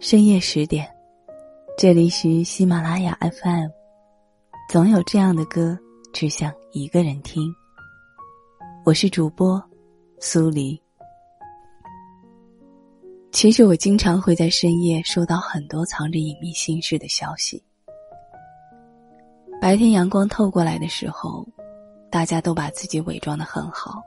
[0.00, 0.88] 深夜十点，
[1.76, 3.68] 这里是喜马拉雅 FM。
[4.70, 5.78] 总有这样的歌，
[6.10, 7.54] 只想一个人听。
[8.82, 9.62] 我是主播
[10.18, 10.80] 苏黎。
[13.30, 17.62] 其实我经常会在深夜收到很多藏着隐秘心事的消息。
[19.60, 21.46] 白天阳光透过来的时候，
[22.10, 24.02] 大家都把自己伪装的很好。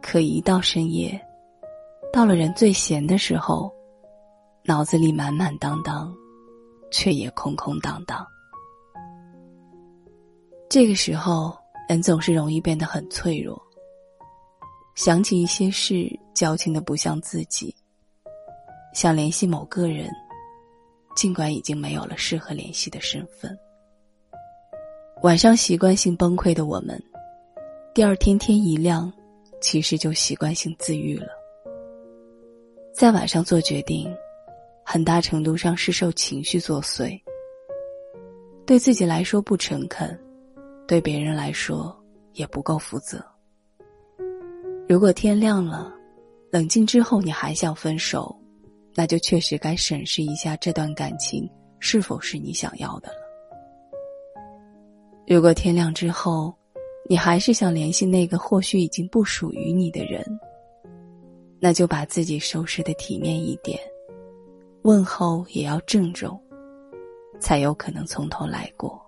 [0.00, 1.20] 可一到深夜，
[2.10, 3.70] 到了人最闲的时候。
[4.64, 6.14] 脑子里满满当当，
[6.90, 8.24] 却也空空荡荡。
[10.68, 11.56] 这个时候，
[11.88, 13.60] 人总是容易变得很脆弱。
[14.94, 17.74] 想起一些事，矫情的不像自己。
[18.92, 20.10] 想联系某个人，
[21.16, 23.58] 尽管已经没有了适合联系的身份。
[25.22, 27.02] 晚上习惯性崩溃的我们，
[27.94, 29.12] 第二天天一亮，
[29.60, 31.28] 其实就习惯性自愈了。
[32.92, 34.14] 在晚上做决定。
[34.92, 37.16] 很大程度上是受情绪作祟，
[38.66, 40.18] 对自己来说不诚恳，
[40.88, 41.96] 对别人来说
[42.32, 43.24] 也不够负责。
[44.88, 45.94] 如果天亮了，
[46.50, 48.36] 冷静之后你还想分手，
[48.96, 54.42] 那就确实该审视一下这段感情是否是你想要的了。
[55.24, 56.52] 如果天亮之后，
[57.08, 60.26] 你还是想联系那个或许已经不属于你的人，
[61.60, 63.78] 那就把自己收拾的体面一点。
[64.82, 66.40] 问候也要郑重，
[67.38, 69.00] 才有可能从头来过。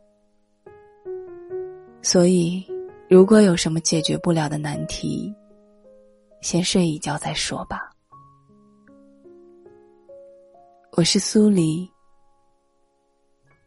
[2.02, 2.62] 所以，
[3.08, 5.34] 如果有什么解决不了的难题，
[6.42, 7.88] 先睡一觉再说吧。
[10.94, 11.90] 我是苏黎，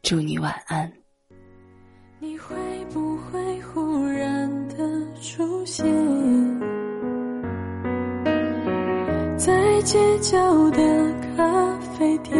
[0.03, 0.91] 祝你晚安。
[2.19, 2.55] 你会
[2.93, 4.75] 不会忽然的
[5.19, 5.83] 出现
[9.37, 11.84] 在街角的咖啡？
[11.97, 12.37] 飞天，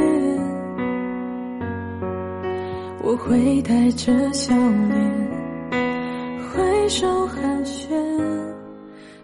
[3.02, 5.80] 我会带着笑脸，
[6.52, 7.88] 挥手寒暄，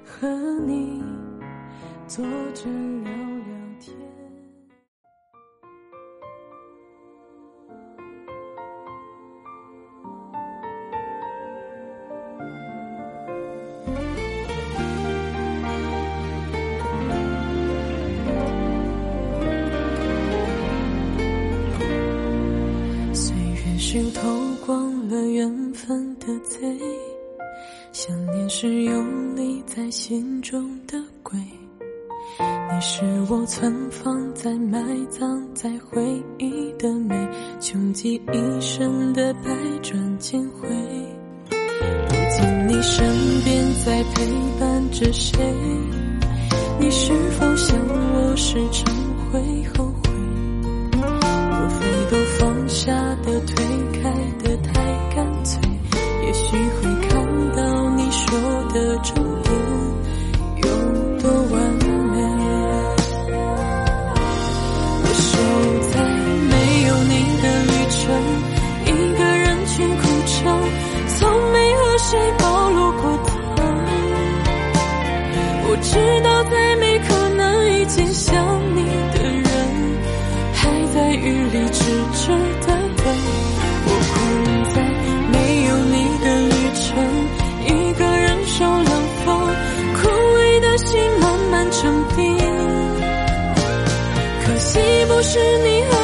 [0.06, 0.28] 和
[0.66, 1.04] 你
[2.08, 2.24] 坐
[2.54, 2.70] 着
[3.04, 3.61] 聊聊。
[25.52, 26.80] 缘分的贼，
[27.92, 29.04] 想念是游
[29.36, 31.38] 离在心中的鬼。
[32.40, 36.02] 你是我存放在埋葬在回
[36.38, 37.16] 忆的美，
[37.60, 39.52] 穷极一生的百
[39.82, 40.70] 转千回。
[41.50, 43.06] 如今你身
[43.44, 44.26] 边在陪
[44.58, 45.38] 伴着谁？
[46.80, 48.34] 你是否像我
[72.04, 73.32] 谁暴露过他？
[75.64, 75.90] 我知
[76.24, 78.36] 道再没可能遇见想
[78.76, 79.46] 你的人，
[80.54, 80.60] 还
[80.94, 81.80] 在雨里痴
[82.14, 82.68] 痴的
[82.98, 83.06] 等。
[83.86, 84.14] 我困
[84.74, 84.76] 在
[85.32, 85.34] 没
[85.68, 86.84] 有你的旅程，
[87.68, 88.92] 一个人受冷
[89.24, 89.28] 风，
[89.96, 91.80] 枯萎的心慢慢沉
[92.16, 92.20] 冰。
[94.44, 96.01] 可惜不是你和。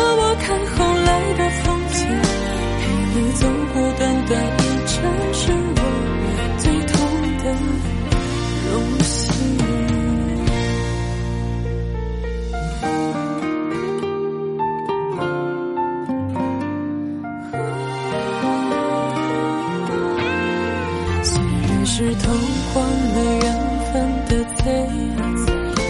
[21.89, 22.31] 是偷
[22.73, 23.47] 光了缘
[23.91, 23.95] 分
[24.27, 24.63] 的贼，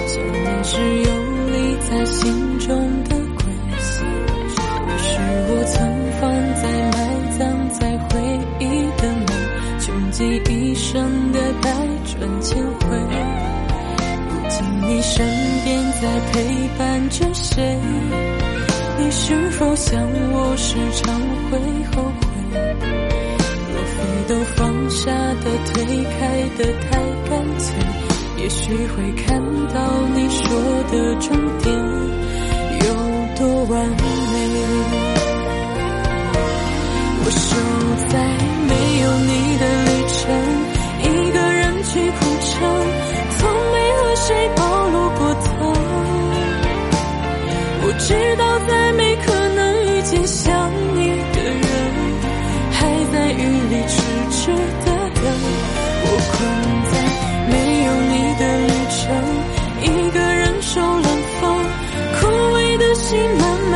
[0.08, 1.10] 想念是游
[1.48, 2.68] 离在心中
[3.04, 3.44] 的鬼。
[3.66, 5.10] 你是
[5.50, 5.76] 我存
[6.22, 6.22] 放
[6.62, 6.64] 在
[6.94, 6.98] 埋
[7.38, 7.42] 葬
[7.74, 8.14] 在回
[8.60, 8.64] 忆
[9.02, 9.28] 的梦，
[9.80, 10.18] 穷极。
[10.50, 11.74] 一生的百
[12.06, 12.96] 转千回，
[14.30, 14.56] 如今
[14.88, 15.26] 你身
[15.66, 16.02] 边在
[16.32, 16.34] 陪
[16.78, 17.76] 伴着谁？
[19.00, 20.00] 你是否像
[20.32, 21.20] 我时常
[21.50, 21.58] 会
[21.92, 22.26] 后悔？
[24.28, 27.66] 都放下的、推开的太干脆，
[28.38, 29.42] 也许会看
[29.74, 29.78] 到
[30.16, 30.44] 你说
[30.92, 31.28] 的终
[31.64, 31.74] 点
[32.86, 32.88] 有
[33.38, 33.96] 多完美。
[37.20, 37.56] 我守
[38.10, 38.14] 在
[38.68, 38.72] 没
[39.02, 39.97] 有你的。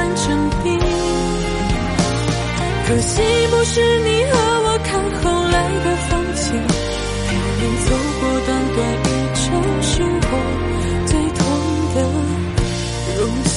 [0.01, 0.79] 难成冰。
[2.87, 3.21] 可惜
[3.51, 4.33] 不是你和
[4.65, 4.89] 我看
[5.21, 6.43] 后来的风景，
[7.27, 7.89] 陪你走
[8.19, 9.45] 过短短一程
[9.83, 10.33] 是我
[11.05, 11.39] 最痛
[11.93, 11.97] 的
[13.15, 13.55] 荣幸。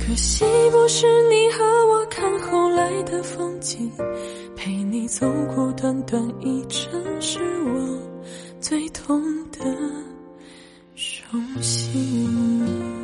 [0.00, 3.92] 可惜不是你和我看后来的风景，
[4.56, 7.96] 陪你走过短短一程是我
[8.60, 9.22] 最痛
[9.52, 9.64] 的
[11.32, 13.03] 荣幸。